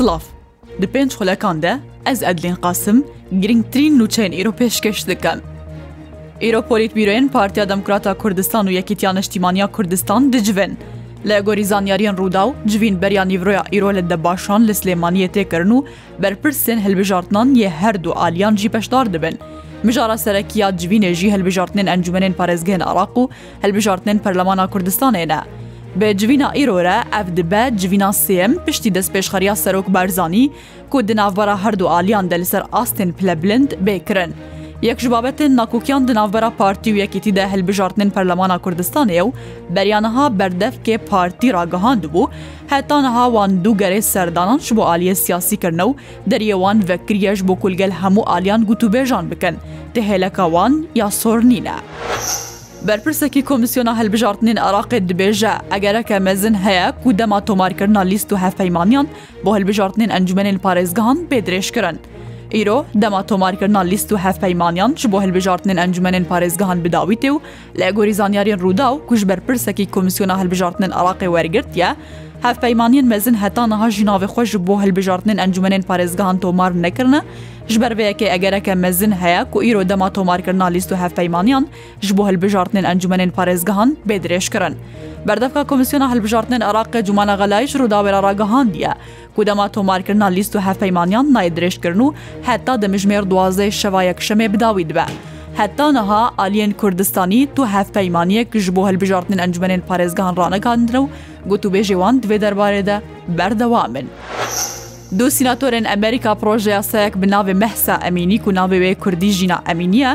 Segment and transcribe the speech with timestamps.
[0.00, 0.20] Silav
[0.82, 3.02] Di pênc xulekan de ez edlên qasim
[3.40, 5.38] girngtirîn nûçeyên îro pêşkeş dikim.
[6.40, 10.78] Îro Polîtbîroyên Partiya Demokrata Kurdistan û Yekîtiya Neştîmaniya Kurdistan dicivin.
[11.26, 15.84] Li gorî zanyariyên Rûda û civîn beriya nîvroya îrolê de başan li Slêmaniye têkirin û
[16.22, 19.38] berpirsên hilbijartinan yê her du aliyan jî peşdar dibin.
[19.82, 23.30] mijara serekiya civînê jî hilbijartinên encûmenên parêzgehên Araq û
[23.62, 25.40] hilbijartinên Perlemana Kurdistanê ne.
[25.96, 30.50] Bi civîna îro re ev dibe civîna sêm piştî dest pêşxeriya serok Berzanî
[30.90, 34.30] ku di navbera her du aliyan de li ser astên pilebilind bêkirin.
[34.82, 39.32] Yek ji babetên nakûkiyan di navbera partî û yekîtî de hilbijartinin Perlemana Kurdistanê ew,
[39.70, 42.28] beryaniha berdevkê partî ragihand bû,
[42.68, 45.94] heta niha wan du gerê serdanan ji bo aliyê siyasî kirine û
[46.30, 49.56] deriyê wan vekiriye ji bo kulgel hemû aliyan gotûbêjan bikin.
[49.94, 51.74] Tihêleka wan ya sornîne.
[52.88, 59.06] بەرپرسێکی کۆمیسیۆنا هەلبژارتنین عراقی دبێژە ئەگەرەکە مەزن هەیە و دەما تۆمارکردنا لیست و هەفەیمانیان
[59.44, 61.96] بۆ هەلبژارتنین ئەنجومێنین پارێزگەان پێدرێشکردن.
[62.58, 67.40] ئیرۆ دەما تۆمارکردنا لیست و هەف پەیمانیان ji بۆ هەلبژارتنین ئەنجومێنین پارێزگەهان بداویتێ و
[67.80, 71.90] لە گۆری زانیاریین ڕوودا و کوژ بەرپرسێکی کمیسیۆنا هەلبژارتنین عراقی وەرگرتە،
[72.46, 77.20] هەفپەیمانین مەزن هەتا نەها ژناوی خۆش بۆ هەلبژارتنین ئەنجومێنین پارێزگەهان تۆمار نەکردە،
[77.74, 81.64] ji berveyekê egereke mezin heye ku îro dema tomarkirina lîst û hevpeymaniyan
[82.06, 84.74] ji bo hilbijartinên encummenên parêzgehan bêdirêş kirin.
[85.28, 88.92] بەردەفکە کمیسیۆنا هەلبژارتنێن عراقی جومانە غەلایش ڕووداوێرە ڕاگەهاندیە
[89.36, 92.12] کودەما تۆمارکردنا لیست و هەفەیمانیان نای درێژکردن و
[92.48, 95.06] هەتا دەمژمێر دوازەی شەوایەک شەمێ بداوی دبە.
[95.60, 101.06] هەتانەها ئالین کوردستانی تو هەفپەیمانیەک ژ بۆ هەلبژارتن ئەنجمنێن پارێزگان ڕانەکاندرە و
[101.50, 102.96] گوتوبێژێوان دوێ دەربارێدا
[103.36, 104.06] بەردەوامن.
[105.18, 110.12] دو سیناتۆرن ئەمریکا پرۆژەیە سەیەک بناوێ مەحسا ئەمینی و ناوێ کوردی ژینا ئەمینیە،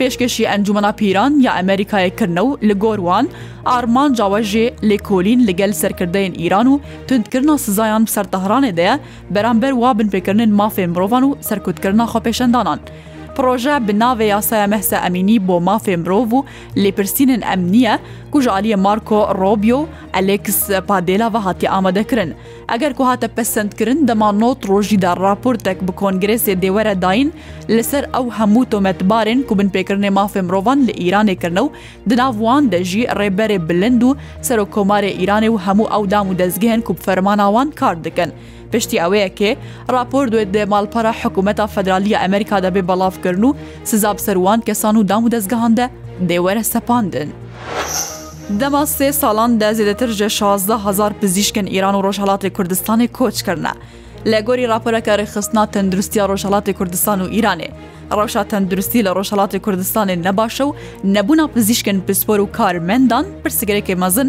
[0.00, 3.26] پێشکەشی ئەنجومنا پیران یا ئەمریکایەکردنە و لە گۆروان
[3.70, 8.94] ئارمان جاوەژێ لێکۆلین لەگەل سەرکردەیەن ئیران و تندکردنا سزایان سەرتەهرانێ دەیە
[9.34, 12.80] بەرامبەر وا بنپێکردن مافێ مرۆڤان و سەرکوتکردنا خۆپێشەندانان.
[13.38, 16.44] پرۆژە بناوێ یاسایە مەسە ئەمینی بۆ مافێ مرۆڤ و
[16.82, 17.94] لێپرسینن ئەم نییە
[18.32, 19.80] کوژعالیە مارکۆ ڕۆبیۆ
[20.14, 22.30] ئەلێکس پادێلا و هاتی ئامادەکردن.
[22.70, 27.28] ئەگەر کو هاتە پەسەندکردن دەما نۆت ڕۆژیدا راپۆرتێک ب کۆنگرێسێ دێوەرە داین
[27.76, 31.72] لەسەر ئەو هەموو تۆمەتبارن کو بنپێکردنێ مافێ مرۆڤان لە ئیرانێکردن و
[32.08, 34.16] دناوان دەژی ڕێبەرێ بلند و
[34.46, 38.30] سەر و کۆمارێ ئیرانێ و هەموو ئەو دام و دەستگەهن کوب فەرماناوان کار دەکەن.
[38.72, 39.50] پشتی ئەوەیە کێ
[39.94, 43.50] راپۆر دوێت دێ ماڵپەرە حکوومەتە فەدرالیە ئەمریکا دەبێ بەڵافکردن و
[43.90, 45.86] سزاب سەروان کەسان و دام و دەستگەهاندە
[46.28, 47.28] دێوەرە سەپاندن.
[48.60, 53.72] دەما سێ ساڵان دەزیدەتر ژە 16هزار پزیشکن ئیران و ڕۆژهڵاتی کوردستانی کۆچکردە.
[54.30, 57.70] لە گۆری راپۆرەکاری خستنا تەندروستیا ڕۆژهڵاتی کوردستان و ئیرانێ.
[58.18, 60.74] ڕەوشا تەندروستی لە ڕۆژهڵاتی کوردستانی نەباشە و
[61.14, 64.28] نەبوونا پزیشکن پسپۆر و کارمەندان پرسگرێکی مەزن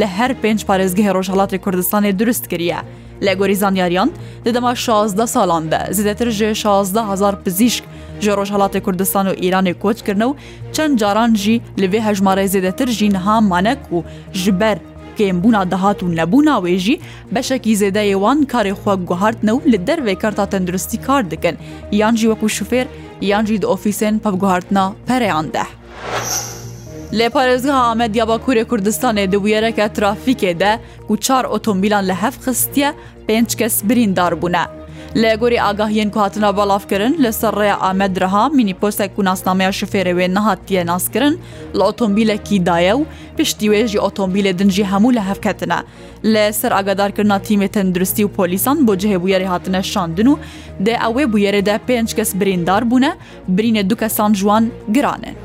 [0.00, 2.78] لە هەر پێنج پارێزگەهی ڕۆژهڵاتی کوردستانی دروست کردە.
[3.26, 4.10] لە گۆری زانیاریان
[4.44, 7.84] دەدەما 16 ساڵان بە زیدەتر ژێ 16هزار پزیشک
[8.22, 10.34] ژە ڕۆژهڵاتی کوردستان و ئیرانی کۆچکردن و
[10.76, 13.98] چەند جاران ژی لەوێ هەژمارە زیدەتر ژینها مانەک و
[14.42, 14.76] ژبەر
[15.18, 16.96] کێمبوونا دەهات و نەبوونا وێژی
[17.34, 21.56] بەشێکی زێدایێوان کارێ خۆ گوهارتنە و لە دەروێ کارتا تەندروستی کار دکەن
[22.00, 22.86] یانجی وەکو شوفێر
[23.30, 25.64] یانجی دۆفیسێن پەبگوهارتنا پەرەیان دە.
[27.18, 30.72] لێپارێزگا ئامەد یا باکوورێ کوردستانێ دەبویێرەکە ترافیکێ دە
[31.10, 32.90] و چار ئۆتۆمبیلان لە هەف خستیە
[33.28, 34.64] پێنج کەس بریندار بوونە.
[35.22, 41.34] لە گۆری ئاگاهیان کوهاتنا بەڵافکردن لەسەر ڕێ ئامەدرەها مینی پۆستێک و ناسنامەیە شفێرەوێ نەهاتیە ناسکردن
[41.78, 43.02] لە ئۆتۆمبیلێکی دایە و
[43.36, 45.78] پشتی وێژی ئۆتۆمبیلە دنجی هەموو لە هەفکەتنە
[46.32, 50.36] لە سەر ئاگادارکردنا تیمێ تەندروستی و پۆلیسان بۆ جهێ بویێری هاتنە شاندن و
[50.86, 53.12] دێ ئەوێ بویێرەدا پێنج کەس بریندار بوونە
[53.56, 55.36] برینە دوو کەسان جوان گرانن.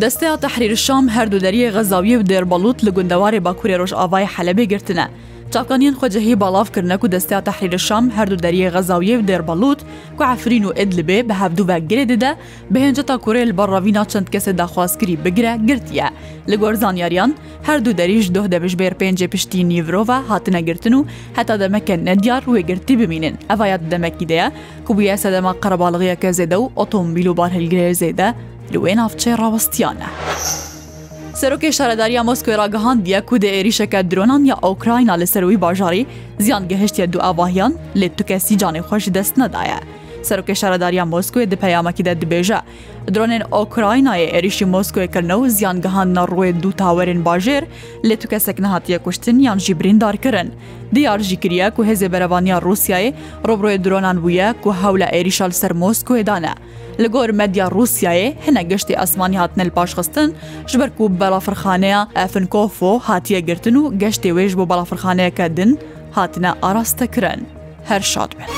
[0.00, 5.06] دەستەیە تەحریر شام هەردوو دەریە غەزاویە و دێربەڵوت لە گوندەواری باکووری ڕۆژ ئاوای حەلەبێ گرتنە.
[5.52, 9.80] چاکانیان خۆجههی باڵافکردنەک و دەستیا تەحریر شام هەردوو دەریە غەزاویە و دێربەڵوت
[10.16, 12.30] کو عفرین و ئەدلبێ بە هەفتوو بەگرێ دەدا
[12.72, 16.08] بەهێنجە تا کوڕێ لە بەڕاوینا چەند کەسە داخوازکری بگرە گرتیە
[16.50, 17.30] لە گۆرزانیاریان
[17.68, 21.02] هەردوو دەریش دۆ دەبش بێر پێنجێ پشتی نیڤۆڤە هاتنەگرتن و
[21.36, 24.46] هەتا دەمەکە نەدیار وێگرتی ببینن ئەڤایەت دەمەکی دەیە
[24.86, 28.28] کوبیە سەدەما قەرەباڵغیەکە زێدە و ئۆتۆمبیل و بارهلگرێ زێدە
[28.74, 30.08] لەوێ ناافچێ ڕاوەستیانە.
[31.40, 36.02] سەرۆکی شارەداریا مۆسکۆی ڕگەهاندیە کودە ئێریشەکە درۆنان یا ئۆکراینا لەسەروی باژاری
[36.44, 39.78] زیان گەهشتە دو ئاواهیان لێ توکەسی جانێ خۆش دەست نەدایە.
[40.30, 42.60] سەرۆکی شارەداریان مۆسکوێ دپەیامەکیدا دبێژە
[43.14, 47.64] درۆنێن ئۆکراینایە ئێریشی مۆسکوێکردنە و زیانگەهانە ڕوێ دوو تاوەرێن باژێر
[48.08, 50.48] لێ تو کەسێک نەهاتیە کوشتن یان ژی بریندارکردن
[50.94, 53.14] دیارژی کریە و هێزێ بەرەوانیان رووسایە
[53.48, 56.54] ڕۆبڕۆی درۆنان بووە و هەولە ئێریشال سەر مۆسکوێدانە
[57.02, 60.28] لە گۆر مەدیا رووسایە هەنە گەشتی ئەسمانی هاتنە پاشخستن
[60.70, 65.70] ژبەر و بەلافرخانەیە ئەفنکۆفۆ هاتیە گرتن و گەشتی وێژ بۆ بەلافرخانەیەکە دن
[66.16, 67.40] هاتنە ئاراستەکردن
[67.90, 68.50] هەر شاد بن.